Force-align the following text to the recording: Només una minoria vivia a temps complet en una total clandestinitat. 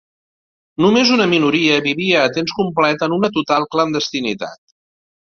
Només 0.85 1.11
una 1.17 1.27
minoria 1.33 1.75
vivia 1.87 2.23
a 2.23 2.31
temps 2.37 2.55
complet 2.63 3.05
en 3.09 3.13
una 3.19 3.29
total 3.37 3.69
clandestinitat. 3.77 4.63